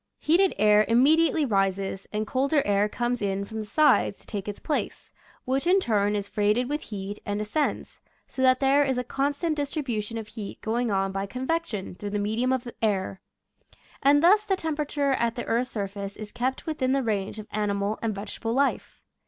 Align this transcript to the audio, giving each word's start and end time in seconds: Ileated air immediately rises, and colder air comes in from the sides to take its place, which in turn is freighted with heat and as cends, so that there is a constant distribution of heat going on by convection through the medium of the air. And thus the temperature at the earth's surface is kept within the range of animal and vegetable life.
Ileated 0.27 0.55
air 0.57 0.83
immediately 0.87 1.45
rises, 1.45 2.07
and 2.11 2.25
colder 2.25 2.65
air 2.65 2.89
comes 2.89 3.21
in 3.21 3.45
from 3.45 3.59
the 3.59 3.67
sides 3.67 4.17
to 4.17 4.25
take 4.25 4.47
its 4.47 4.59
place, 4.59 5.13
which 5.45 5.67
in 5.67 5.79
turn 5.79 6.15
is 6.15 6.27
freighted 6.27 6.67
with 6.67 6.81
heat 6.81 7.19
and 7.23 7.39
as 7.39 7.51
cends, 7.51 7.99
so 8.25 8.41
that 8.41 8.59
there 8.61 8.83
is 8.83 8.97
a 8.97 9.03
constant 9.03 9.55
distribution 9.55 10.17
of 10.17 10.29
heat 10.29 10.59
going 10.61 10.89
on 10.89 11.11
by 11.11 11.27
convection 11.27 11.93
through 11.93 12.09
the 12.09 12.17
medium 12.17 12.51
of 12.51 12.63
the 12.63 12.73
air. 12.81 13.21
And 14.01 14.23
thus 14.23 14.43
the 14.43 14.55
temperature 14.55 15.11
at 15.11 15.35
the 15.35 15.45
earth's 15.45 15.69
surface 15.69 16.15
is 16.15 16.31
kept 16.31 16.65
within 16.65 16.93
the 16.93 17.03
range 17.03 17.37
of 17.37 17.45
animal 17.51 17.99
and 18.01 18.15
vegetable 18.15 18.53
life. 18.53 19.03